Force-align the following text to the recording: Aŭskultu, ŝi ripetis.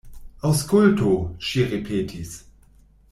Aŭskultu, 0.49 1.11
ŝi 1.49 1.67
ripetis. 1.75 2.33